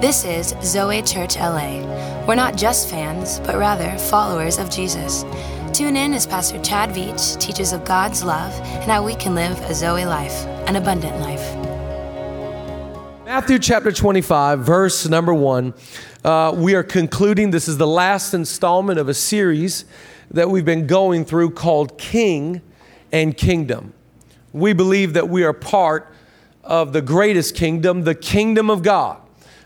[0.00, 1.82] This is Zoe Church LA.
[2.26, 5.26] We're not just fans, but rather followers of Jesus.
[5.74, 9.60] Tune in as Pastor Chad Veach teaches of God's love and how we can live
[9.60, 11.54] a Zoe life, an abundant life.
[13.26, 15.74] Matthew chapter 25, verse number one.
[16.24, 19.84] Uh, we are concluding, this is the last installment of a series
[20.30, 22.62] that we've been going through called King
[23.12, 23.92] and Kingdom.
[24.54, 26.10] We believe that we are part
[26.64, 29.19] of the greatest kingdom, the kingdom of God.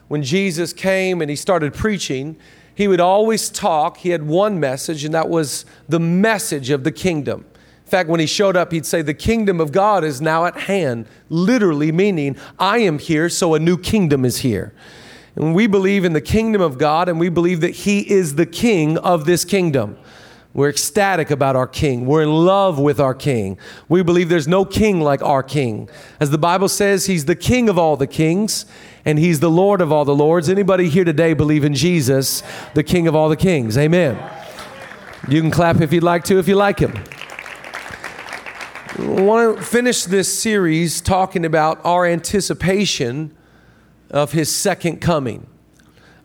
[0.09, 2.37] When Jesus came and he started preaching,
[2.75, 3.99] he would always talk.
[3.99, 7.45] He had one message, and that was the message of the kingdom.
[7.85, 10.57] In fact, when he showed up, he'd say, The kingdom of God is now at
[10.57, 14.75] hand, literally meaning, I am here, so a new kingdom is here.
[15.37, 18.47] And we believe in the kingdom of God, and we believe that he is the
[18.47, 19.99] king of this kingdom.
[20.55, 22.07] We're ecstatic about our king.
[22.07, 23.59] We're in love with our king.
[23.89, 25.89] We believe there's no king like our king.
[26.21, 28.65] As the Bible says, he's the king of all the kings
[29.05, 30.49] and he's the Lord of all the lords.
[30.49, 33.77] Anybody here today believe in Jesus, the king of all the kings?
[33.77, 34.17] Amen.
[35.29, 36.95] You can clap if you'd like to, if you like him.
[38.97, 43.37] I want to finish this series talking about our anticipation
[44.09, 45.49] of his second coming.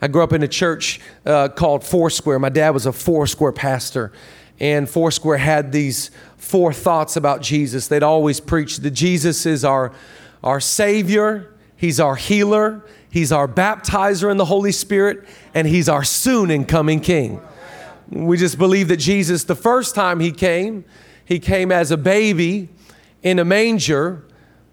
[0.02, 2.39] I grew up in a church uh, called Foursquare.
[2.39, 4.14] My dad was a Foursquare pastor,
[4.59, 7.88] and Foursquare had these four thoughts about Jesus.
[7.88, 9.92] They'd always preach that Jesus is our,
[10.44, 16.03] our Savior, He's our healer, He's our baptizer in the Holy Spirit, and He's our
[16.03, 17.42] soon and coming King.
[18.09, 20.86] We just believe that Jesus, the first time He came,
[21.25, 22.70] He came as a baby
[23.22, 24.23] in a manger,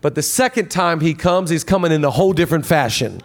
[0.03, 3.21] but the second time He comes, He's coming in a whole different fashion.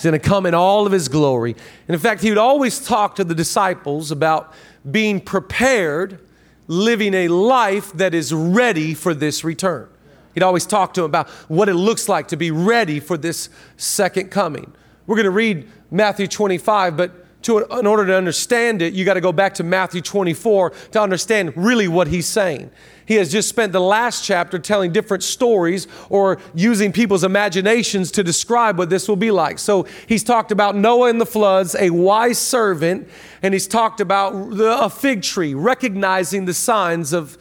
[0.00, 1.52] He's going to come in all of his glory.
[1.86, 4.54] And in fact, he would always talk to the disciples about
[4.90, 6.26] being prepared,
[6.68, 9.90] living a life that is ready for this return.
[10.32, 13.50] He'd always talk to them about what it looks like to be ready for this
[13.76, 14.72] second coming.
[15.06, 17.26] We're going to read Matthew 25, but
[17.58, 21.00] to, in order to understand it, you got to go back to Matthew 24 to
[21.00, 22.70] understand really what he's saying.
[23.10, 28.22] He has just spent the last chapter telling different stories or using people's imaginations to
[28.22, 29.58] describe what this will be like.
[29.58, 33.08] So he's talked about Noah and the floods, a wise servant,
[33.42, 37.36] and he's talked about the, a fig tree, recognizing the signs of,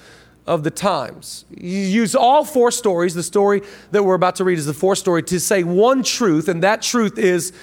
[0.48, 1.46] of the times.
[1.56, 3.14] He used all four stories.
[3.14, 6.48] The story that we're about to read is the fourth story to say one truth,
[6.48, 7.54] and that truth is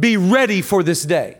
[0.00, 1.38] be ready for this day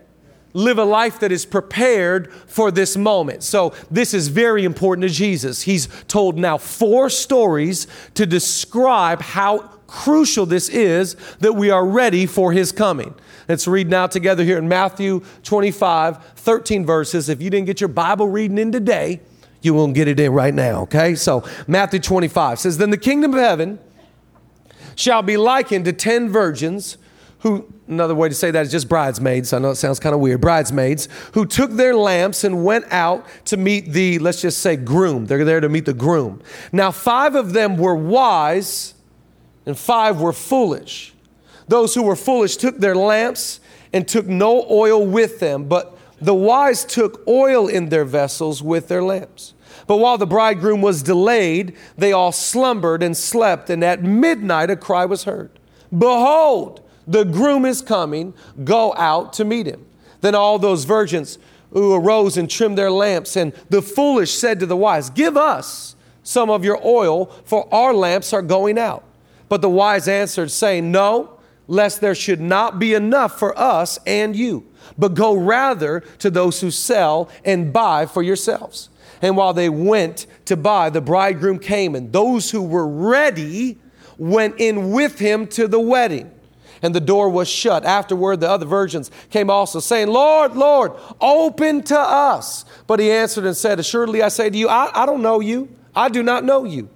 [0.56, 3.42] live a life that is prepared for this moment.
[3.42, 5.62] So, this is very important to Jesus.
[5.62, 12.24] He's told now four stories to describe how crucial this is that we are ready
[12.24, 13.14] for his coming.
[13.48, 17.28] Let's read now together here in Matthew 25, 13 verses.
[17.28, 19.20] If you didn't get your Bible reading in today,
[19.60, 21.14] you won't get it in right now, okay?
[21.14, 23.78] So, Matthew 25 says, Then the kingdom of heaven
[24.94, 26.96] shall be likened to ten virgins
[27.40, 29.52] who, another way to say that is just bridesmaids.
[29.52, 30.40] I know it sounds kind of weird.
[30.40, 35.26] Bridesmaids who took their lamps and went out to meet the, let's just say, groom.
[35.26, 36.42] They're there to meet the groom.
[36.72, 38.94] Now, five of them were wise
[39.66, 41.12] and five were foolish.
[41.68, 43.60] Those who were foolish took their lamps
[43.92, 48.88] and took no oil with them, but the wise took oil in their vessels with
[48.88, 49.54] their lamps.
[49.86, 54.76] But while the bridegroom was delayed, they all slumbered and slept, and at midnight a
[54.76, 55.50] cry was heard
[55.96, 58.34] Behold, the groom is coming,
[58.64, 59.86] go out to meet him.
[60.20, 61.38] Then all those virgins
[61.70, 65.94] who arose and trimmed their lamps, and the foolish said to the wise, Give us
[66.22, 69.04] some of your oil, for our lamps are going out.
[69.48, 74.34] But the wise answered, saying, No, lest there should not be enough for us and
[74.34, 74.66] you,
[74.98, 78.88] but go rather to those who sell and buy for yourselves.
[79.22, 83.78] And while they went to buy, the bridegroom came, and those who were ready
[84.18, 86.30] went in with him to the wedding
[86.82, 87.84] and the door was shut.
[87.84, 92.64] Afterward, the other virgins came also, saying, Lord, Lord, open to us.
[92.86, 95.68] But he answered and said, Assuredly, I say to you, I, I don't know you.
[95.94, 96.88] I do not know you.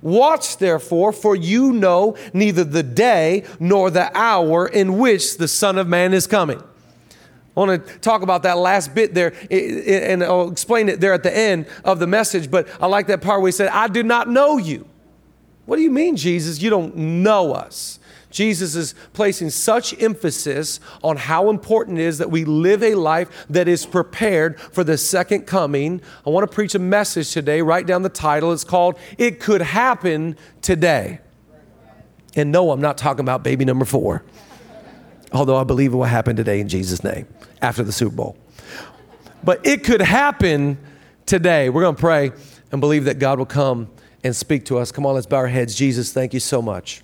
[0.00, 5.78] Watch therefore, for you know neither the day nor the hour in which the Son
[5.78, 6.62] of Man is coming.
[7.56, 11.24] I want to talk about that last bit there, and I'll explain it there at
[11.24, 12.48] the end of the message.
[12.48, 14.86] But I like that part where he said, I do not know you.
[15.66, 16.62] What do you mean, Jesus?
[16.62, 17.97] You don't know us.
[18.30, 23.46] Jesus is placing such emphasis on how important it is that we live a life
[23.48, 26.00] that is prepared for the second coming.
[26.26, 27.62] I want to preach a message today.
[27.62, 28.52] Write down the title.
[28.52, 31.20] It's called It Could Happen Today.
[32.36, 34.22] And no, I'm not talking about baby number four,
[35.32, 37.26] although I believe it will happen today in Jesus' name
[37.62, 38.36] after the Super Bowl.
[39.42, 40.78] But it could happen
[41.24, 41.70] today.
[41.70, 42.32] We're going to pray
[42.70, 43.88] and believe that God will come
[44.22, 44.92] and speak to us.
[44.92, 45.74] Come on, let's bow our heads.
[45.74, 47.02] Jesus, thank you so much.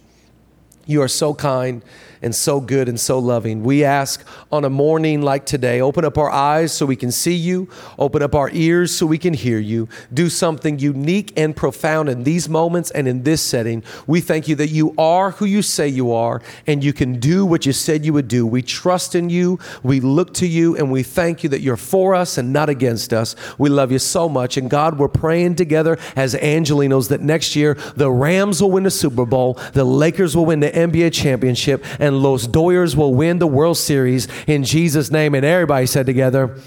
[0.87, 1.83] You are so kind
[2.23, 3.63] and so good and so loving.
[3.63, 7.35] We ask on a morning like today, open up our eyes so we can see
[7.35, 7.69] you,
[7.99, 9.89] open up our ears so we can hear you.
[10.13, 13.83] Do something unique and profound in these moments and in this setting.
[14.07, 17.45] We thank you that you are who you say you are and you can do
[17.47, 18.47] what you said you would do.
[18.47, 22.15] We trust in you, we look to you, and we thank you that you're for
[22.15, 23.37] us and not against us.
[23.59, 24.57] We love you so much.
[24.57, 28.91] And God, we're praying together as Angelenos that next year the Rams will win the
[28.91, 33.47] Super Bowl, the Lakers will win the NBA championship, and Los Doyers will win the
[33.47, 35.35] World Series in Jesus' name.
[35.35, 36.59] And everybody said together,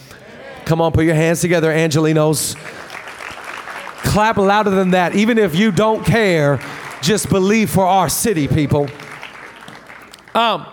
[0.66, 2.56] Come on, put your hands together, Angelenos.
[4.04, 5.16] Clap louder than that.
[5.16, 6.60] Even if you don't care,
[7.02, 8.90] just believe for our city, people.
[10.36, 10.66] Um,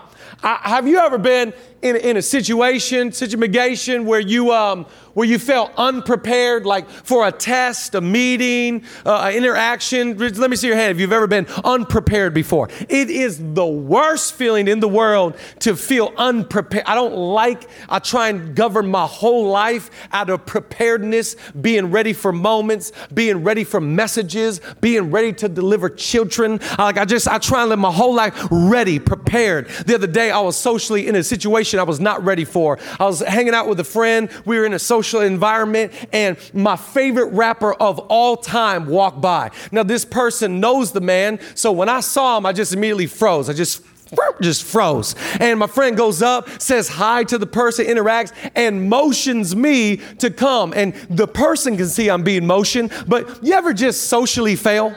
[0.43, 5.39] I, have you ever been in, in a situation, situation where you um, where you
[5.39, 10.17] felt unprepared, like for a test, a meeting, uh, an interaction.
[10.17, 12.69] Let me see your hand if you've ever been unprepared before.
[12.89, 16.85] It is the worst feeling in the world to feel unprepared.
[16.85, 22.11] I don't like, I try and govern my whole life out of preparedness, being ready
[22.11, 26.59] for moments, being ready for messages, being ready to deliver children.
[26.77, 29.69] I, like I just, I try and live my whole life ready, prepared.
[29.85, 32.77] The other day, I was socially in a situation I was not ready for.
[32.99, 34.29] I was hanging out with a friend.
[34.43, 39.21] We were in a social social environment, and my favorite rapper of all time walked
[39.21, 39.51] by.
[39.71, 43.49] Now, this person knows the man, so when I saw him, I just immediately froze.
[43.49, 43.83] I just
[44.41, 45.15] just froze.
[45.39, 50.29] And my friend goes up, says hi to the person, interacts, and motions me to
[50.29, 50.73] come.
[50.75, 54.95] And the person can see I'm being motioned, but you ever just socially fail?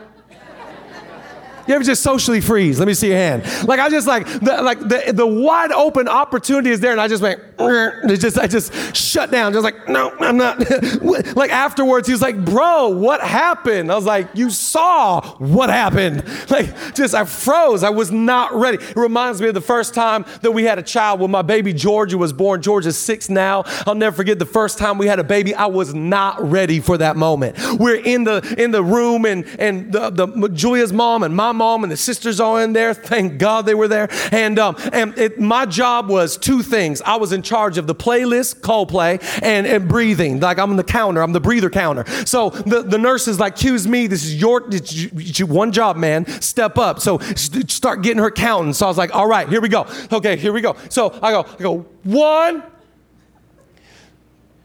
[1.69, 2.79] You ever just socially freeze?
[2.79, 3.44] Let me see your hand.
[3.69, 7.09] Like I just like the, like the, the wide open opportunity is there, and I
[7.09, 7.43] just went.
[7.61, 9.53] It just I just shut down.
[9.53, 10.59] Just like no, I'm not.
[11.37, 16.25] like afterwards, he was like, "Bro, what happened?" I was like, "You saw what happened."
[16.49, 17.82] Like just I froze.
[17.82, 18.79] I was not ready.
[18.82, 21.75] It reminds me of the first time that we had a child when my baby
[21.75, 22.62] Georgia was born.
[22.62, 23.65] Georgia's six now.
[23.87, 25.55] I'll never forget the first time we had a baby.
[25.55, 27.59] I was not ready for that moment.
[27.79, 31.82] We're in the in the room, and and the, the Julia's mom and my mom
[31.82, 32.94] and the sisters all in there.
[32.94, 34.08] Thank God they were there.
[34.32, 37.02] And, um, and it, my job was two things.
[37.02, 40.40] I was in charge of the playlist, Coldplay, and, and breathing.
[40.40, 42.06] Like I'm on the counter, I'm the breather counter.
[42.25, 46.26] So the, the nurse is like, cues me, this is your, it's one job, man.
[46.40, 47.00] Step up.
[47.00, 48.72] So start getting her counting.
[48.72, 49.87] So I was like, all right, here we go.
[50.12, 50.76] Okay, here we go.
[50.88, 52.62] So I go, I go, one,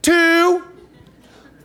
[0.01, 0.63] two,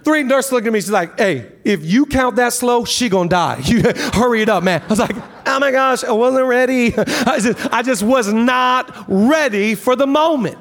[0.09, 0.81] Three nurses looked at me.
[0.81, 3.61] She's like, "Hey, if you count that slow, she gonna die.
[3.67, 3.83] You
[4.15, 5.15] hurry it up, man." I was like,
[5.45, 6.95] "Oh my gosh, I wasn't ready.
[6.97, 10.57] I just, I just was not ready for the moment."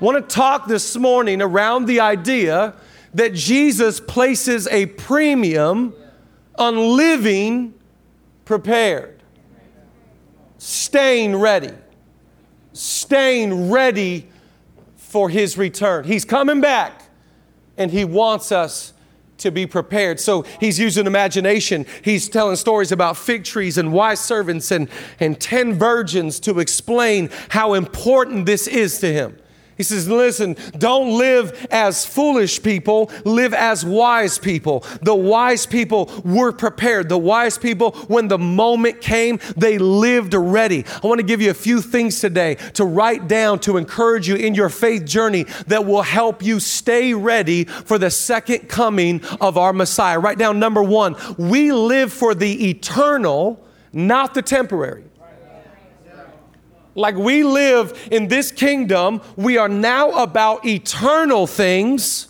[0.00, 2.74] Want to talk this morning around the idea
[3.14, 5.94] that Jesus places a premium
[6.56, 7.72] on living
[8.44, 9.22] prepared,
[10.58, 11.72] staying ready,
[12.74, 14.28] staying ready
[14.96, 16.04] for His return.
[16.04, 17.00] He's coming back
[17.80, 18.92] and He wants us
[19.38, 20.20] to be prepared.
[20.20, 21.86] So he's using imagination.
[22.02, 24.88] He's telling stories about fig trees and wise servants and,
[25.18, 29.39] and 10 virgins to explain how important this is to him.
[29.80, 34.84] He says, Listen, don't live as foolish people, live as wise people.
[35.00, 37.08] The wise people were prepared.
[37.08, 40.84] The wise people, when the moment came, they lived ready.
[41.02, 44.36] I want to give you a few things today to write down to encourage you
[44.36, 49.56] in your faith journey that will help you stay ready for the second coming of
[49.56, 50.18] our Messiah.
[50.18, 55.09] Write down number one we live for the eternal, not the temporary.
[56.94, 62.28] Like we live in this kingdom, we are now about eternal things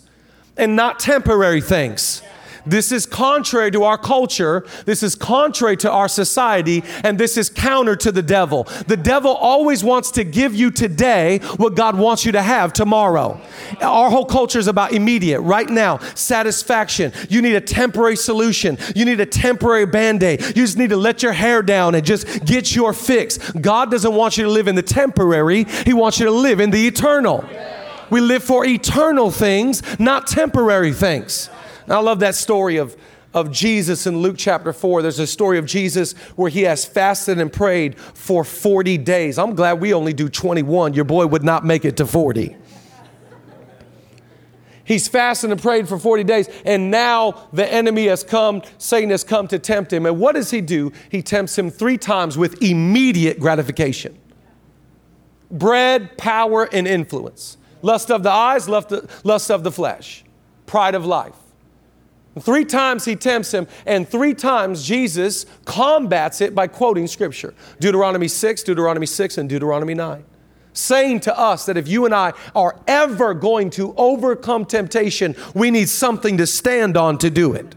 [0.56, 2.22] and not temporary things.
[2.66, 4.66] This is contrary to our culture.
[4.84, 6.82] This is contrary to our society.
[7.04, 8.64] And this is counter to the devil.
[8.86, 13.40] The devil always wants to give you today what God wants you to have tomorrow.
[13.80, 17.12] Our whole culture is about immediate, right now, satisfaction.
[17.28, 18.78] You need a temporary solution.
[18.94, 20.40] You need a temporary band aid.
[20.40, 23.38] You just need to let your hair down and just get your fix.
[23.52, 26.70] God doesn't want you to live in the temporary, He wants you to live in
[26.70, 27.44] the eternal.
[28.10, 31.48] We live for eternal things, not temporary things.
[31.88, 32.96] I love that story of,
[33.34, 35.02] of Jesus in Luke chapter 4.
[35.02, 39.38] There's a story of Jesus where he has fasted and prayed for 40 days.
[39.38, 40.94] I'm glad we only do 21.
[40.94, 42.56] Your boy would not make it to 40.
[44.90, 49.22] He's fasted and prayed for 40 days, and now the enemy has come, Satan has
[49.22, 50.04] come to tempt him.
[50.04, 50.90] And what does he do?
[51.10, 54.18] He tempts him three times with immediate gratification
[55.48, 57.56] bread, power, and influence.
[57.82, 60.24] Lust of the eyes, lust of the flesh,
[60.66, 61.36] pride of life.
[62.38, 68.28] Three times he tempts him, and three times Jesus combats it by quoting scripture Deuteronomy
[68.28, 70.24] 6, Deuteronomy 6, and Deuteronomy 9.
[70.72, 75.72] Saying to us that if you and I are ever going to overcome temptation, we
[75.72, 77.74] need something to stand on to do it.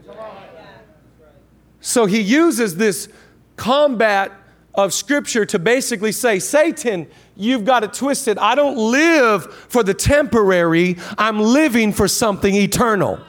[1.80, 3.08] So he uses this
[3.56, 4.32] combat
[4.74, 8.38] of scripture to basically say, Satan, you've got it twisted.
[8.38, 13.20] I don't live for the temporary, I'm living for something eternal.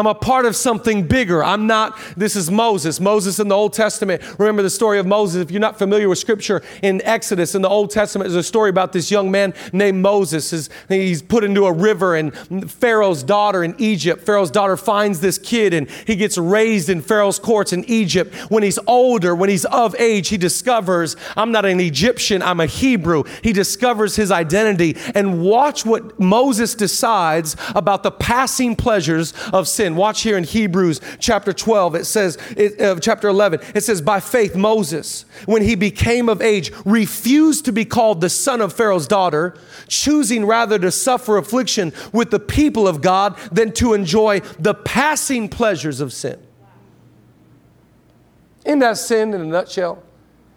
[0.00, 1.44] I'm a part of something bigger.
[1.44, 3.00] I'm not, this is Moses.
[3.00, 4.22] Moses in the Old Testament.
[4.38, 5.42] Remember the story of Moses.
[5.42, 8.70] If you're not familiar with scripture in Exodus, in the Old Testament, there's a story
[8.70, 10.70] about this young man named Moses.
[10.88, 12.34] He's put into a river, and
[12.72, 17.38] Pharaoh's daughter in Egypt, Pharaoh's daughter finds this kid, and he gets raised in Pharaoh's
[17.38, 18.34] courts in Egypt.
[18.50, 22.66] When he's older, when he's of age, he discovers, I'm not an Egyptian, I'm a
[22.66, 23.24] Hebrew.
[23.42, 24.96] He discovers his identity.
[25.14, 29.96] And watch what Moses decides about the passing pleasures of sin sin.
[29.96, 34.20] Watch here in Hebrews chapter 12, it says, it, uh, chapter 11, it says, By
[34.20, 39.06] faith, Moses, when he became of age, refused to be called the son of Pharaoh's
[39.06, 39.56] daughter,
[39.88, 45.48] choosing rather to suffer affliction with the people of God than to enjoy the passing
[45.48, 46.38] pleasures of sin.
[48.64, 50.02] Isn't that sin in a nutshell?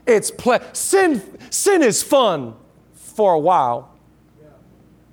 [0.06, 1.22] It's ple- sin.
[1.50, 2.56] Sin is fun
[2.94, 3.93] for a while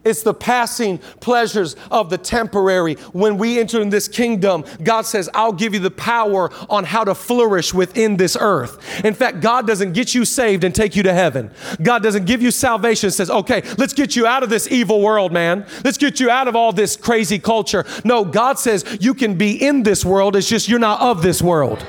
[0.05, 2.95] it's the passing pleasures of the temporary.
[3.13, 7.05] When we enter in this kingdom, God says, I'll give you the power on how
[7.05, 9.05] to flourish within this earth.
[9.05, 11.51] In fact, God doesn't get you saved and take you to heaven.
[11.83, 15.33] God doesn't give you salvation says, okay, let's get you out of this evil world,
[15.33, 15.67] man.
[15.85, 17.85] Let's get you out of all this crazy culture.
[18.05, 20.37] No, God says you can be in this world.
[20.37, 21.85] It's just you're not of this world.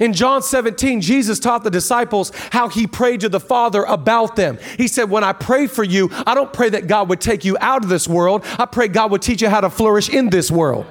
[0.00, 4.58] In John 17, Jesus taught the disciples how he prayed to the Father about them.
[4.76, 7.56] He said, When I pray for you, I don't pray that God would take you
[7.60, 8.44] out of this world.
[8.58, 10.86] I pray God would teach you how to flourish in this world.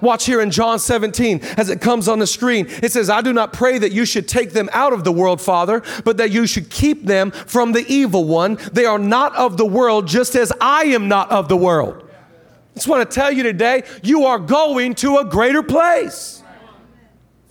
[0.00, 2.66] Watch here in John 17 as it comes on the screen.
[2.82, 5.40] It says, I do not pray that you should take them out of the world,
[5.40, 8.58] Father, but that you should keep them from the evil one.
[8.72, 12.02] They are not of the world, just as I am not of the world.
[12.02, 16.43] I just want to tell you today, you are going to a greater place.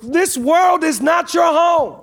[0.03, 2.01] This world is not your home.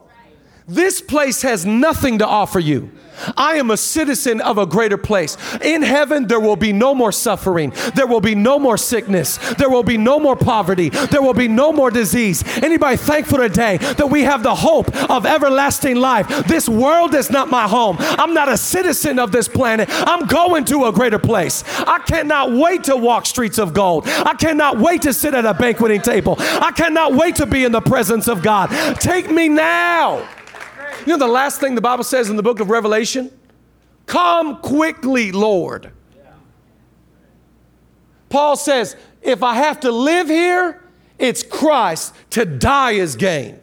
[0.66, 2.90] This place has nothing to offer you.
[3.36, 5.36] I am a citizen of a greater place.
[5.62, 7.72] In heaven, there will be no more suffering.
[7.94, 9.38] There will be no more sickness.
[9.54, 10.88] There will be no more poverty.
[10.88, 12.42] There will be no more disease.
[12.62, 16.28] Anybody thankful today that we have the hope of everlasting life?
[16.46, 17.96] This world is not my home.
[18.00, 19.88] I'm not a citizen of this planet.
[19.90, 21.64] I'm going to a greater place.
[21.66, 24.04] I cannot wait to walk streets of gold.
[24.06, 26.36] I cannot wait to sit at a banqueting table.
[26.38, 28.70] I cannot wait to be in the presence of God.
[29.00, 30.26] Take me now.
[31.06, 33.30] You know the last thing the Bible says in the book of Revelation?
[34.06, 35.92] Come quickly, Lord.
[38.28, 40.82] Paul says, if I have to live here,
[41.18, 42.14] it's Christ.
[42.30, 43.58] To die is gain.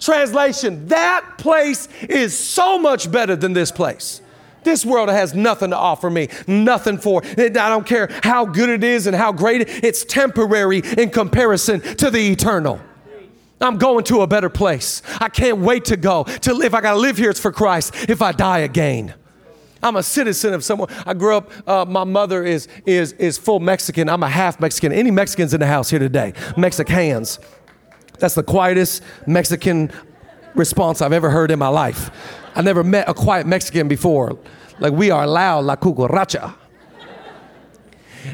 [0.00, 4.20] Translation, that place is so much better than this place.
[4.62, 7.22] This world has nothing to offer me, nothing for.
[7.24, 7.56] it.
[7.56, 11.80] I don't care how good it is and how great it, it's temporary in comparison
[11.96, 12.80] to the eternal.
[13.60, 15.02] I'm going to a better place.
[15.20, 16.24] I can't wait to go.
[16.24, 17.94] To live, I got to live here, it's for Christ.
[18.08, 19.14] If I die again.
[19.82, 20.88] I'm a citizen of someone.
[21.06, 21.50] I grew up.
[21.68, 24.08] Uh, my mother is is is full Mexican.
[24.08, 24.92] I'm a half Mexican.
[24.92, 26.32] Any Mexicans in the house here today?
[26.56, 27.38] Mexicans.
[28.18, 29.92] That's the quietest Mexican
[30.56, 32.10] response I've ever heard in my life.
[32.56, 34.36] I never met a quiet Mexican before.
[34.80, 36.54] Like we are loud, la cucaracha.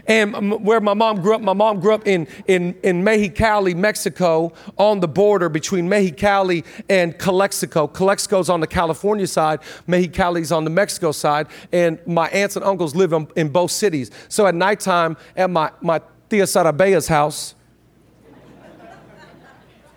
[0.06, 4.52] And where my mom grew up, my mom grew up in, in, in Mexicali, Mexico,
[4.78, 7.86] on the border between Mexicali and Calexico.
[7.86, 12.94] Calexico's on the California side, Mexicali's on the Mexico side, and my aunts and uncles
[12.94, 14.10] live in, in both cities.
[14.28, 17.54] So at nighttime, at my, my Tia Sarabea's house,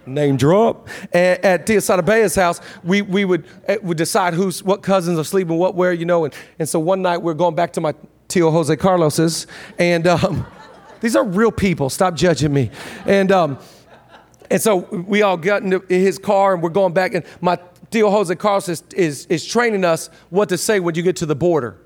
[0.08, 0.88] name drop.
[1.14, 5.24] At, at Tia Sarabea's house, we, we would, eh, would decide who's, what cousins are
[5.24, 6.26] sleeping, what, where, you know.
[6.26, 7.94] And, and so one night we're going back to my
[8.28, 10.46] Tio Jose Carlos's, and um,
[11.02, 11.90] these are real people.
[11.90, 12.72] Stop judging me.
[13.06, 13.60] And um,
[14.50, 17.14] and so we all got into his car, and we're going back.
[17.14, 21.04] And my Tio Jose Carlos is, is, is training us what to say when you
[21.04, 21.78] get to the border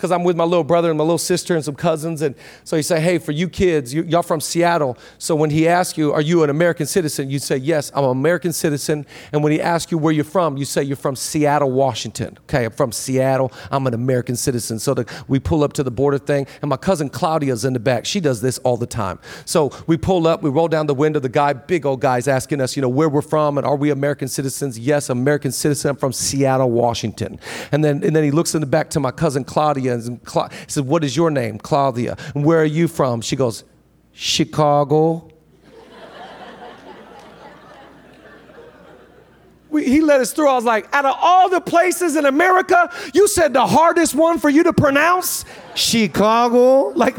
[0.00, 2.22] because I'm with my little brother and my little sister and some cousins.
[2.22, 4.96] And so he say, hey, for you kids, you, y'all from Seattle.
[5.18, 7.28] So when he asks you, are you an American citizen?
[7.28, 9.04] You say, yes, I'm an American citizen.
[9.30, 12.38] And when he asks you where you're from, you say you're from Seattle, Washington.
[12.44, 13.52] Okay, I'm from Seattle.
[13.70, 14.78] I'm an American citizen.
[14.78, 17.78] So the, we pull up to the border thing, and my cousin Claudia's in the
[17.78, 18.06] back.
[18.06, 19.18] She does this all the time.
[19.44, 21.20] So we pull up, we roll down the window.
[21.20, 23.90] The guy, big old guy's asking us, you know, where we're from and are we
[23.90, 24.78] American citizens?
[24.78, 25.90] Yes, American citizen.
[25.90, 27.38] I'm from Seattle, Washington.
[27.70, 30.12] And then, and then he looks in the back to my cousin Claudia Claudia.
[30.12, 30.50] And Cla-
[30.82, 31.58] What is your name?
[31.58, 32.16] Claudia.
[32.34, 33.20] And where are you from?
[33.20, 33.64] She goes,
[34.12, 35.28] Chicago.
[39.70, 40.48] we, he let us through.
[40.48, 44.38] I was like, Out of all the places in America, you said the hardest one
[44.38, 45.44] for you to pronounce?
[45.74, 46.88] Chicago?
[46.88, 47.16] Like,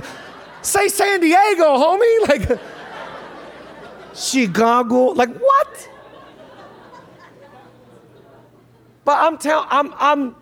[0.61, 2.17] say San Diego, homie.
[2.27, 2.59] Like,
[4.13, 5.05] Chicago.
[5.07, 5.89] Like, what?
[9.03, 10.35] But I'm telling, I'm, I'm,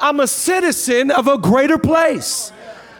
[0.00, 2.52] I'm a citizen of a greater place.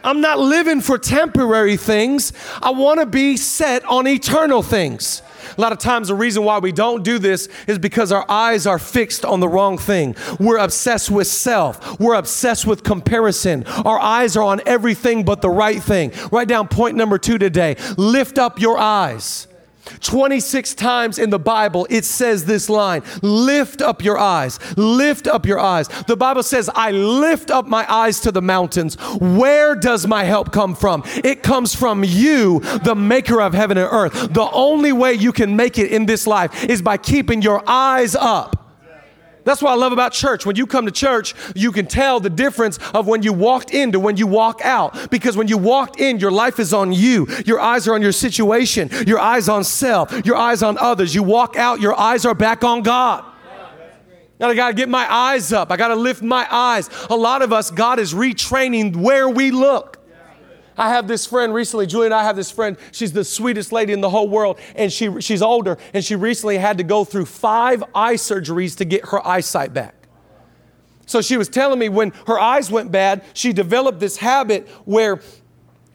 [0.03, 2.33] I'm not living for temporary things.
[2.61, 5.21] I want to be set on eternal things.
[5.57, 8.65] A lot of times, the reason why we don't do this is because our eyes
[8.65, 10.15] are fixed on the wrong thing.
[10.39, 13.65] We're obsessed with self, we're obsessed with comparison.
[13.65, 16.13] Our eyes are on everything but the right thing.
[16.31, 19.48] Write down point number two today lift up your eyes.
[20.01, 25.45] 26 times in the Bible, it says this line Lift up your eyes, lift up
[25.45, 25.87] your eyes.
[26.07, 28.95] The Bible says, I lift up my eyes to the mountains.
[29.19, 31.03] Where does my help come from?
[31.23, 34.33] It comes from you, the maker of heaven and earth.
[34.33, 38.15] The only way you can make it in this life is by keeping your eyes
[38.15, 38.68] up.
[39.43, 40.45] That's what I love about church.
[40.45, 43.91] When you come to church, you can tell the difference of when you walked in
[43.93, 45.09] to when you walk out.
[45.09, 47.27] Because when you walked in, your life is on you.
[47.45, 48.89] Your eyes are on your situation.
[49.07, 50.25] Your eyes on self.
[50.25, 51.15] Your eyes on others.
[51.15, 53.25] You walk out, your eyes are back on God.
[54.39, 55.69] Now I got to get my eyes up.
[55.69, 56.89] I got to lift my eyes.
[57.09, 59.88] A lot of us, God is retraining where we look.
[60.79, 62.77] I have this friend recently, Julie and I have this friend.
[62.93, 66.57] She's the sweetest lady in the whole world, and she, she's older, and she recently
[66.57, 69.93] had to go through five eye surgeries to get her eyesight back.
[71.05, 75.21] So she was telling me when her eyes went bad, she developed this habit where,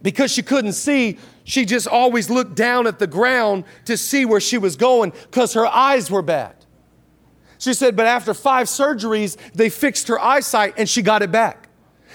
[0.02, 4.40] because she couldn't see, she just always looked down at the ground to see where
[4.40, 6.56] she was going because her eyes were bad.
[7.58, 11.63] She said, but after five surgeries, they fixed her eyesight and she got it back.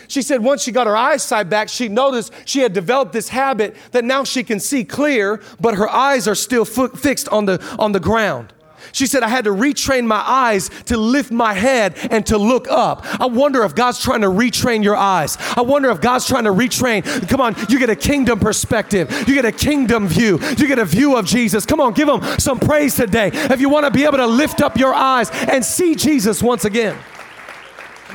[0.10, 3.76] She said once she got her eyesight back, she noticed she had developed this habit
[3.92, 7.92] that now she can see clear, but her eyes are still fixed on the, on
[7.92, 8.52] the ground.
[8.92, 12.68] She said, I had to retrain my eyes to lift my head and to look
[12.68, 13.06] up.
[13.22, 15.38] I wonder if God's trying to retrain your eyes.
[15.56, 17.30] I wonder if God's trying to retrain.
[17.30, 20.86] Come on, you get a kingdom perspective, you get a kingdom view, you get a
[20.86, 21.68] view of Jesus.
[21.68, 23.30] Come on, give him some praise today.
[23.32, 26.66] If you want to be able to lift up your eyes and see Jesus once
[26.66, 26.98] again.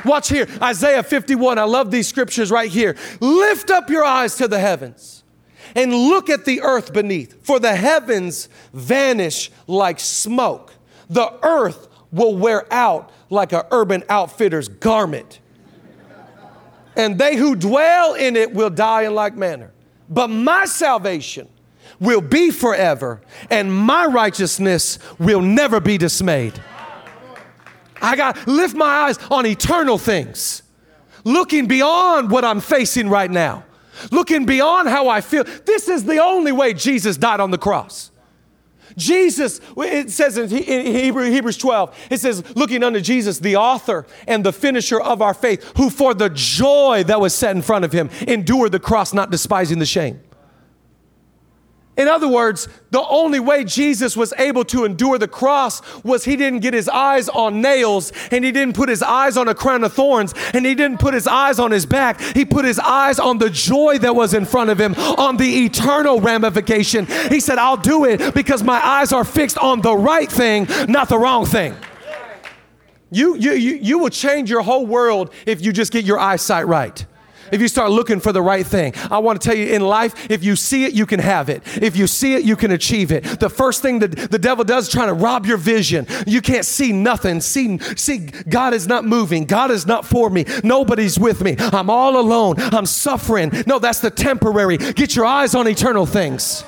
[0.05, 1.57] Watch here, Isaiah 51.
[1.57, 2.95] I love these scriptures right here.
[3.19, 5.23] Lift up your eyes to the heavens
[5.75, 10.73] and look at the earth beneath, for the heavens vanish like smoke.
[11.09, 15.39] The earth will wear out like an urban outfitter's garment.
[16.95, 19.73] And they who dwell in it will die in like manner.
[20.09, 21.49] But my salvation
[21.99, 26.53] will be forever, and my righteousness will never be dismayed.
[28.01, 30.63] I got lift my eyes on eternal things,
[31.23, 33.63] looking beyond what I'm facing right now,
[34.11, 35.43] looking beyond how I feel.
[35.43, 38.11] This is the only way Jesus died on the cross.
[38.97, 44.53] Jesus, it says in Hebrews 12, it says, looking unto Jesus, the author and the
[44.53, 48.09] finisher of our faith, who for the joy that was set in front of him
[48.25, 50.21] endured the cross, not despising the shame.
[51.97, 56.35] In other words, the only way Jesus was able to endure the cross was he
[56.35, 59.83] didn't get his eyes on nails and he didn't put his eyes on a crown
[59.83, 62.19] of thorns and he didn't put his eyes on his back.
[62.19, 65.65] He put his eyes on the joy that was in front of him, on the
[65.65, 67.05] eternal ramification.
[67.29, 71.07] He said, I'll do it because my eyes are fixed on the right thing, not
[71.07, 71.75] the wrong thing.
[73.09, 76.67] You, you, you, you will change your whole world if you just get your eyesight
[76.67, 77.05] right
[77.51, 78.93] if you start looking for the right thing.
[79.09, 81.63] I want to tell you in life, if you see it, you can have it.
[81.81, 83.39] If you see it, you can achieve it.
[83.39, 86.07] The first thing that the devil does is trying to rob your vision.
[86.25, 87.41] You can't see nothing.
[87.41, 89.45] See, see, God is not moving.
[89.45, 90.45] God is not for me.
[90.63, 91.55] Nobody's with me.
[91.59, 92.55] I'm all alone.
[92.59, 93.51] I'm suffering.
[93.67, 94.77] No, that's the temporary.
[94.77, 96.63] Get your eyes on eternal things.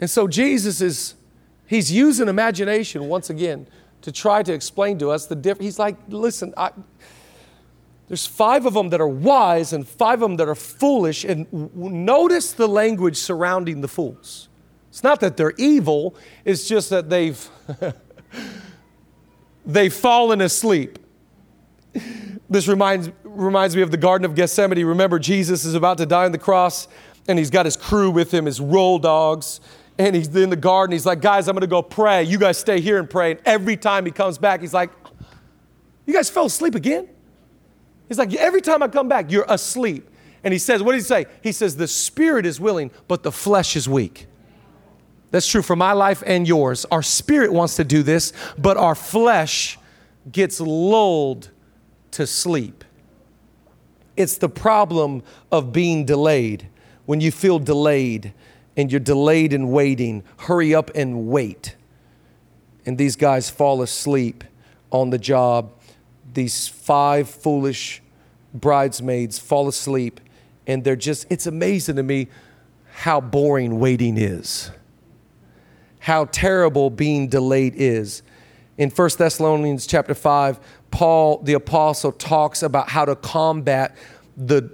[0.00, 1.14] And so Jesus is,
[1.66, 3.66] he's using imagination once again
[4.02, 5.64] to try to explain to us the difference.
[5.64, 6.70] He's like, listen, I,
[8.10, 11.22] there's five of them that are wise and five of them that are foolish.
[11.22, 14.48] And w- notice the language surrounding the fools.
[14.88, 17.48] It's not that they're evil, it's just that they've
[19.64, 20.98] they've fallen asleep.
[22.48, 24.84] This reminds, reminds me of the Garden of Gethsemane.
[24.84, 26.88] Remember, Jesus is about to die on the cross,
[27.28, 29.60] and he's got his crew with him, his roll dogs,
[29.98, 30.94] and he's in the garden.
[30.94, 32.24] He's like, Guys, I'm going to go pray.
[32.24, 33.30] You guys stay here and pray.
[33.30, 34.90] And every time he comes back, he's like,
[36.06, 37.08] You guys fell asleep again?
[38.10, 40.06] He's like, every time I come back, you're asleep.
[40.44, 41.24] And he says, what did he say?
[41.42, 44.26] He says, the spirit is willing, but the flesh is weak.
[45.30, 46.84] That's true for my life and yours.
[46.90, 49.78] Our spirit wants to do this, but our flesh
[50.30, 51.48] gets lulled
[52.10, 52.84] to sleep.
[54.14, 56.68] It's the problem of being delayed.
[57.06, 58.34] When you feel delayed
[58.76, 61.76] and you're delayed in waiting, hurry up and wait
[62.86, 64.44] and these guys fall asleep
[64.90, 65.72] on the job.
[66.32, 68.02] These five foolish
[68.54, 70.20] bridesmaids fall asleep,
[70.66, 72.28] and they're just, it's amazing to me
[72.92, 74.70] how boring waiting is,
[76.00, 78.22] how terrible being delayed is.
[78.76, 83.96] In 1 Thessalonians chapter 5, Paul the apostle talks about how to combat
[84.36, 84.70] the,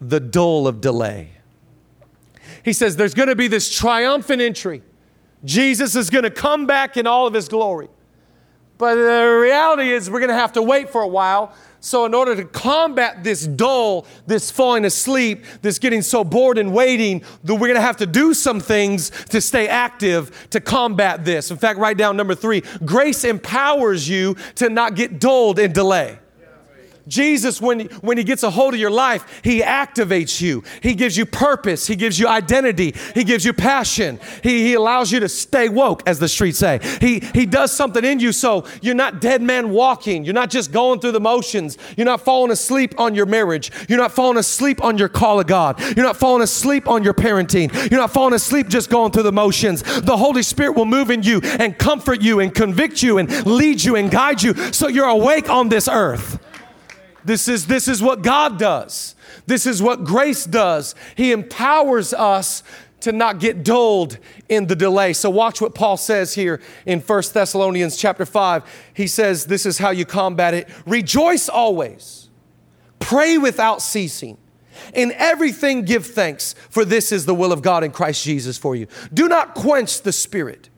[0.00, 1.30] the dull of delay.
[2.64, 4.82] He says there's going to be this triumphant entry.
[5.44, 7.88] Jesus is going to come back in all of his glory.
[8.80, 11.52] But the reality is, we're going to have to wait for a while.
[11.80, 16.72] So, in order to combat this dull, this falling asleep, this getting so bored and
[16.72, 21.50] waiting, we're going to have to do some things to stay active to combat this.
[21.50, 26.18] In fact, write down number three grace empowers you to not get dulled in delay.
[27.08, 30.62] Jesus, when, when He gets a hold of your life, He activates you.
[30.82, 31.86] He gives you purpose.
[31.86, 32.94] He gives you identity.
[33.14, 34.20] He gives you passion.
[34.42, 36.80] He, he allows you to stay woke, as the streets say.
[37.00, 40.24] He, he does something in you so you're not dead man walking.
[40.24, 41.78] You're not just going through the motions.
[41.96, 43.70] You're not falling asleep on your marriage.
[43.88, 45.80] You're not falling asleep on your call of God.
[45.96, 47.90] You're not falling asleep on your parenting.
[47.90, 49.82] You're not falling asleep just going through the motions.
[49.82, 53.82] The Holy Spirit will move in you and comfort you and convict you and lead
[53.82, 56.38] you and guide you so you're awake on this earth.
[57.24, 59.14] This is, this is what God does.
[59.46, 60.94] This is what grace does.
[61.16, 62.62] He empowers us
[63.00, 65.12] to not get dulled in the delay.
[65.12, 68.90] So watch what Paul says here in 1 Thessalonians chapter 5.
[68.94, 70.68] He says this is how you combat it.
[70.86, 72.28] Rejoice always.
[72.98, 74.36] Pray without ceasing.
[74.94, 78.74] In everything give thanks, for this is the will of God in Christ Jesus for
[78.74, 78.86] you.
[79.12, 80.69] Do not quench the spirit.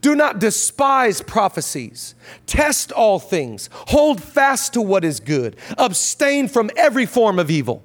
[0.00, 2.14] Do not despise prophecies.
[2.46, 3.68] Test all things.
[3.72, 5.56] Hold fast to what is good.
[5.78, 7.82] Abstain from every form of evil.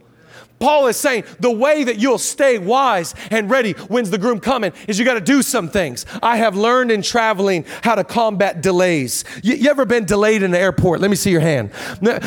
[0.60, 4.72] Paul is saying the way that you'll stay wise and ready when's the groom coming
[4.88, 6.06] is you got to do some things.
[6.24, 9.26] I have learned in traveling how to combat delays.
[9.44, 11.02] You, you, ever been delayed in the airport?
[11.02, 11.72] Let me see your hand.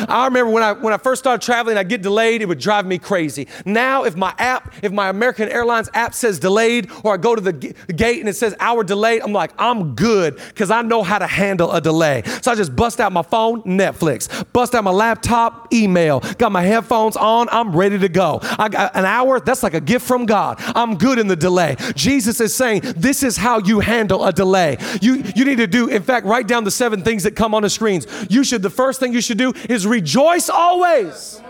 [0.07, 2.85] I remember when I when I first started traveling, I get delayed, it would drive
[2.85, 3.47] me crazy.
[3.65, 7.41] Now, if my app, if my American Airlines app says delayed, or I go to
[7.41, 11.01] the g- gate and it says hour delayed, I'm like, I'm good because I know
[11.01, 12.23] how to handle a delay.
[12.41, 16.61] So I just bust out my phone, Netflix, bust out my laptop, email, got my
[16.61, 18.39] headphones on, I'm ready to go go.
[18.43, 20.57] I got an hour, that's like a gift from God.
[20.59, 21.77] I'm good in the delay.
[21.95, 24.77] Jesus is saying, this is how you handle a delay.
[25.01, 27.61] You, you need to do, in fact, write down the seven things that come on
[27.63, 28.05] the screens.
[28.29, 31.41] You should, the first thing you should do is rejoice always.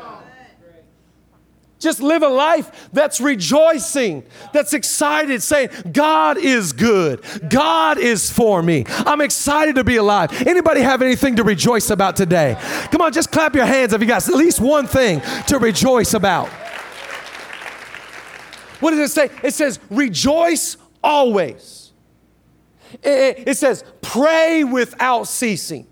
[1.79, 7.23] Just live a life that's rejoicing, that's excited, saying, God is good.
[7.49, 8.83] God is for me.
[8.89, 10.45] I'm excited to be alive.
[10.45, 12.57] Anybody have anything to rejoice about today?
[12.91, 16.13] Come on, just clap your hands if you got at least one thing to rejoice
[16.13, 16.49] about.
[18.81, 19.29] What does it say?
[19.41, 21.93] It says, rejoice always.
[23.03, 25.87] It, it says, pray without ceasing.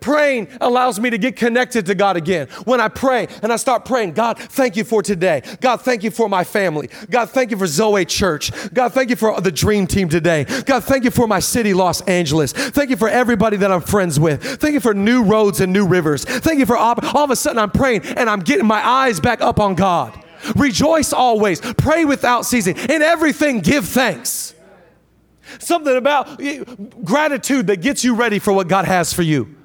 [0.00, 2.48] Praying allows me to get connected to God again.
[2.64, 5.42] When I pray and I start praying, God, thank you for today.
[5.60, 6.88] God, thank you for my family.
[7.10, 8.50] God, thank you for Zoe Church.
[8.72, 10.44] God, thank you for the dream team today.
[10.64, 12.52] God, thank you for my city, Los Angeles.
[12.52, 14.42] Thank you for everybody that I'm friends with.
[14.60, 16.24] Thank you for new roads and new rivers.
[16.24, 19.20] Thank you for all, all of a sudden I'm praying and I'm getting my eyes
[19.20, 20.18] back up on God.
[20.56, 21.60] Rejoice always.
[21.60, 22.76] Pray without ceasing.
[22.76, 24.54] In everything, give thanks.
[25.58, 26.64] Something about eh,
[27.04, 29.56] gratitude that gets you ready for what God has for you.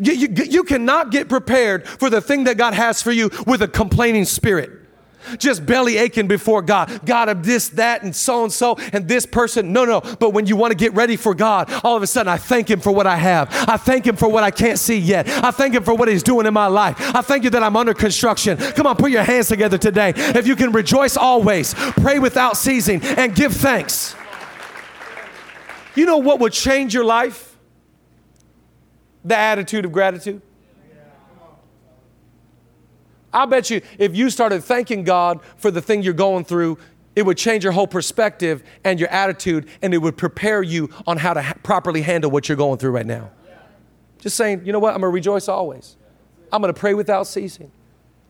[0.00, 3.62] You, you, you, cannot get prepared for the thing that God has for you with
[3.62, 4.70] a complaining spirit.
[5.38, 7.04] Just belly aching before God.
[7.04, 9.72] God, of this, that, and so and so, and this person.
[9.72, 10.00] No, no.
[10.00, 12.68] But when you want to get ready for God, all of a sudden I thank
[12.68, 13.48] Him for what I have.
[13.68, 15.28] I thank Him for what I can't see yet.
[15.28, 16.96] I thank Him for what He's doing in my life.
[16.98, 18.56] I thank you that I'm under construction.
[18.58, 20.12] Come on, put your hands together today.
[20.16, 24.16] If you can rejoice always, pray without ceasing, and give thanks.
[25.94, 27.56] You know what would change your life?
[29.24, 30.42] The attitude of gratitude.
[33.32, 36.78] I bet you if you started thanking God for the thing you're going through,
[37.14, 41.18] it would change your whole perspective and your attitude, and it would prepare you on
[41.18, 43.30] how to ha- properly handle what you're going through right now.
[44.18, 44.94] Just saying, you know what?
[44.94, 45.96] I'm going to rejoice always.
[46.52, 47.70] I'm going to pray without ceasing.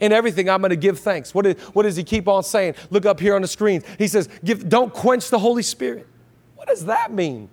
[0.00, 1.34] In everything, I'm going to give thanks.
[1.34, 2.74] What, is, what does he keep on saying?
[2.90, 3.84] Look up here on the screen.
[3.98, 6.08] He says, give, Don't quench the Holy Spirit.
[6.62, 7.48] What does that mean?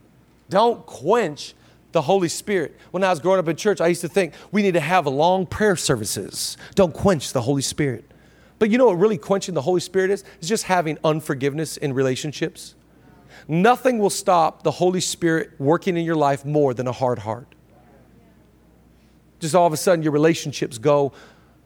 [0.52, 1.56] Don't quench
[1.94, 2.78] the Holy Spirit.
[2.92, 5.08] When I was growing up in church, I used to think we need to have
[5.08, 6.58] long prayer services.
[6.76, 8.06] Don't quench the Holy Spirit.
[8.60, 10.24] But you know what really quenching the Holy Spirit is?
[10.38, 12.76] It's just having unforgiveness in relationships.
[13.48, 17.48] Nothing will stop the Holy Spirit working in your life more than a hard heart.
[19.40, 21.14] Just all of a sudden, your relationships go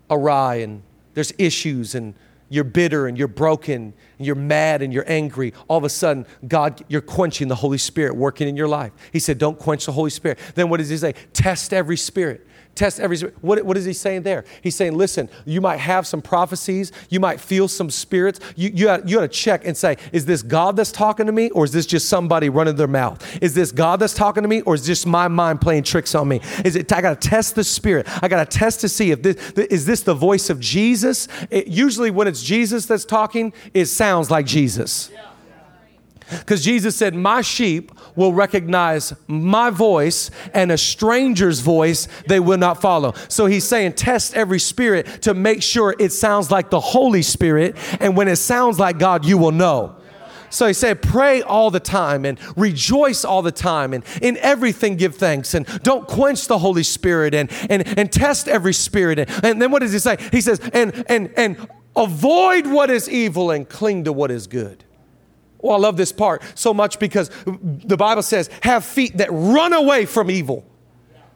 [0.09, 0.81] awry and
[1.13, 2.13] there's issues and
[2.53, 6.27] you're bitter and you're broken and you're mad and you're angry, all of a sudden,
[6.47, 8.91] God, you're quenching the Holy Spirit working in your life.
[9.11, 10.37] He said, Don't quench the Holy Spirit.
[10.53, 11.13] Then what does he say?
[11.33, 12.47] Test every spirit.
[12.75, 14.45] Test every what, what is he saying there?
[14.61, 18.39] He's saying, listen, you might have some prophecies, you might feel some spirits.
[18.55, 21.31] You, you, got, you got to check and say, is this God that's talking to
[21.31, 23.43] me, or is this just somebody running their mouth?
[23.43, 26.27] Is this God that's talking to me, or is this my mind playing tricks on
[26.27, 26.41] me?
[26.65, 28.07] Is it I gotta test the spirit.
[28.23, 31.27] I gotta test to see if this is this the voice of Jesus?
[31.51, 35.11] It, usually when it's Jesus that's talking, it sounds like Jesus.
[35.13, 35.32] Yeah.
[36.29, 42.57] Because Jesus said, My sheep will recognize my voice, and a stranger's voice they will
[42.57, 43.13] not follow.
[43.27, 47.75] So he's saying, Test every spirit to make sure it sounds like the Holy Spirit.
[47.99, 49.97] And when it sounds like God, you will know.
[50.53, 54.97] So he said, pray all the time and rejoice all the time and in everything
[54.97, 59.17] give thanks and don't quench the Holy Spirit and, and, and test every spirit.
[59.17, 60.17] And, and then what does he say?
[60.31, 64.83] He says, and, and, and avoid what is evil and cling to what is good.
[65.63, 69.73] Oh, I love this part so much because the Bible says, have feet that run
[69.73, 70.65] away from evil.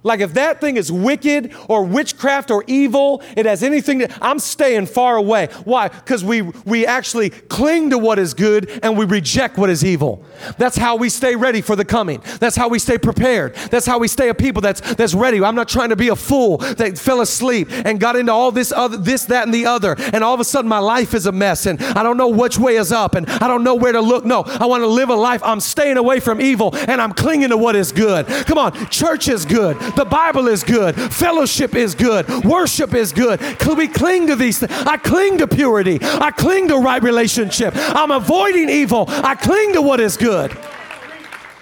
[0.08, 4.40] Like if that thing is wicked or witchcraft or evil, it has anything that I'm
[4.40, 5.50] staying far away.
[5.66, 5.90] Why?
[5.90, 10.24] Because we we actually cling to what is good and we reject what is evil.
[10.58, 12.22] That's how we stay ready for the coming.
[12.40, 13.56] That's how we stay prepared.
[13.70, 15.44] That's how we stay a people that's that's ready.
[15.44, 18.72] I'm not trying to be a fool that fell asleep and got into all this
[18.72, 21.32] other this, that, and the other, and all of a sudden my life is a
[21.32, 24.02] mess and I don't know which way is up and I don't know where to
[24.02, 24.26] look.
[24.26, 25.42] No, I want to live a life.
[25.44, 28.28] I'm staying away from evil and I'm clinging to what is good.
[28.28, 29.78] Come on, church is good.
[29.98, 30.96] The Bible is good.
[30.96, 32.30] Fellowship is good.
[32.46, 33.42] Worship is good.
[33.66, 34.72] We cling to these things.
[34.72, 35.98] I cling to purity.
[36.02, 37.74] I cling to right relationship.
[37.76, 39.06] I'm avoiding evil.
[39.08, 40.56] I cling to what is good.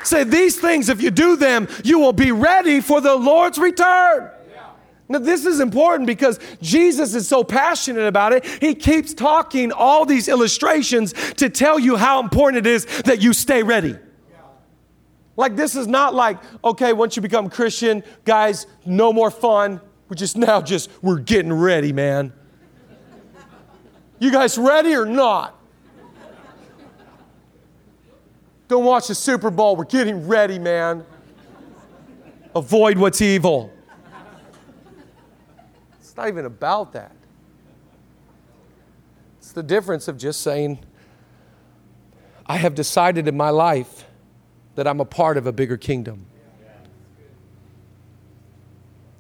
[0.03, 4.29] Say these things, if you do them, you will be ready for the Lord's return.
[5.07, 8.43] Now, this is important because Jesus is so passionate about it.
[8.45, 13.31] He keeps talking all these illustrations to tell you how important it is that you
[13.31, 13.97] stay ready.
[15.37, 19.81] Like, this is not like, okay, once you become Christian, guys, no more fun.
[20.07, 22.31] We're just now just, we're getting ready, man.
[24.19, 25.59] You guys ready or not?
[28.67, 29.75] Don't watch the Super Bowl.
[29.75, 31.05] We're getting ready, man.
[32.55, 33.71] Avoid what's evil.
[35.99, 37.11] It's not even about that.
[39.39, 40.79] It's the difference of just saying,
[42.45, 44.04] I have decided in my life
[44.75, 46.25] that I'm a part of a bigger kingdom.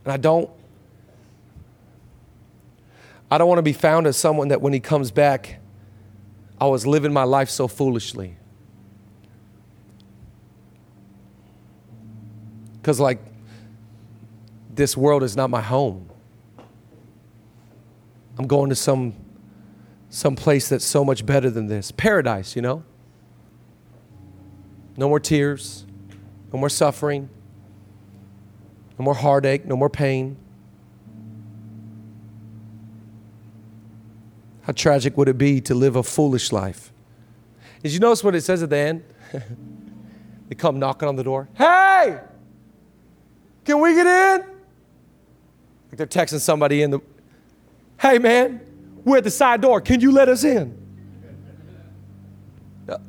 [0.03, 0.49] And I don't
[3.31, 5.59] I don't want to be found as someone that when he comes back
[6.61, 8.37] I was living my life so foolishly.
[12.83, 13.19] Cuz like
[14.73, 16.09] this world is not my home.
[18.37, 19.13] I'm going to some
[20.09, 21.91] some place that's so much better than this.
[21.91, 22.83] Paradise, you know?
[24.97, 25.85] No more tears,
[26.53, 27.29] no more suffering,
[28.97, 30.37] no more heartache, no more pain.
[34.61, 36.91] How tragic would it be to live a foolish life?
[37.83, 39.03] Did you notice what it says at the end?
[40.49, 41.49] they come knocking on the door.
[41.53, 42.19] Hey!
[43.63, 44.47] Can we get in?
[45.89, 47.01] Like they're texting somebody in the
[47.99, 48.61] Hey man,
[49.03, 49.81] we're at the side door.
[49.81, 50.84] Can you let us in?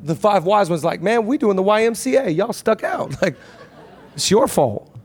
[0.02, 2.34] The five wise ones like, man, we doing the YMCA.
[2.36, 3.14] Y'all stuck out.
[3.22, 3.36] Like,
[4.14, 4.96] it's your fault.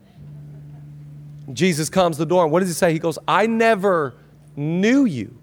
[1.51, 2.93] Jesus comes to the door, and what does he say?
[2.93, 4.15] He goes, I never
[4.55, 5.37] knew you.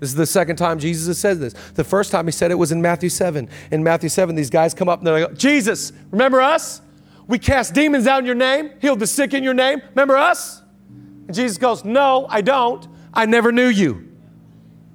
[0.00, 1.52] This is the second time Jesus has said this.
[1.74, 3.48] The first time he said it was in Matthew 7.
[3.70, 6.82] In Matthew 7, these guys come up and they're like, Jesus, remember us?
[7.28, 9.80] We cast demons out in your name, healed the sick in your name.
[9.90, 10.60] Remember us?
[10.88, 12.84] And Jesus goes, No, I don't.
[13.14, 14.08] I never knew you.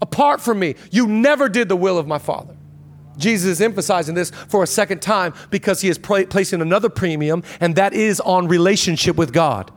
[0.01, 2.56] Apart from me, you never did the will of my Father.
[3.17, 7.75] Jesus is emphasizing this for a second time because he is placing another premium, and
[7.75, 9.71] that is on relationship with God.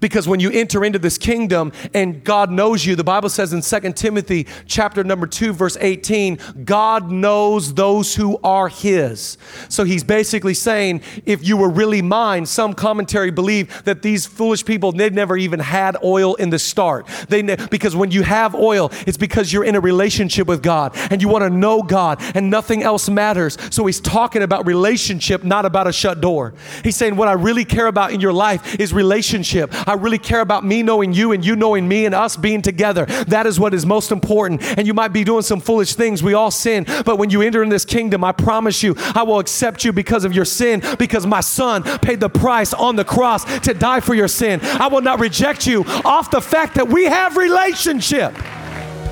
[0.00, 3.60] Because when you enter into this kingdom and God knows you, the Bible says in
[3.60, 9.36] 2 Timothy chapter number 2 verse 18, God knows those who are his.
[9.68, 14.64] So he's basically saying if you were really mine, some commentary believe that these foolish
[14.64, 17.06] people they never even had oil in the start.
[17.28, 20.92] They ne- because when you have oil, it's because you're in a relationship with God
[21.10, 23.56] and you want to know God and nothing else matters.
[23.70, 26.54] So he's talking about relationship, not about a shut door.
[26.82, 29.69] He's saying what I really care about in your life is relationship.
[29.72, 33.06] I really care about me knowing you and you knowing me and us being together.
[33.26, 34.62] That is what is most important.
[34.78, 36.22] And you might be doing some foolish things.
[36.22, 36.84] We all sin.
[37.04, 40.24] But when you enter in this kingdom, I promise you, I will accept you because
[40.24, 44.14] of your sin, because my son paid the price on the cross to die for
[44.14, 44.60] your sin.
[44.62, 48.34] I will not reject you off the fact that we have relationship.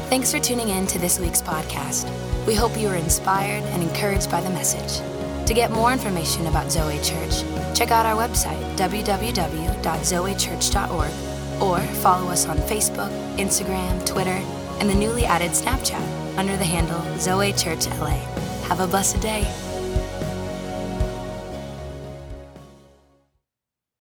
[0.08, 2.08] Thanks for tuning in to this week's podcast.
[2.46, 5.17] We hope you are inspired and encouraged by the message.
[5.48, 7.42] To get more information about Zoe Church,
[7.74, 13.08] check out our website, www.zoechurch.org, or follow us on Facebook,
[13.38, 14.38] Instagram, Twitter,
[14.78, 18.18] and the newly added Snapchat under the handle Zoe Church LA.
[18.68, 19.50] Have a blessed day.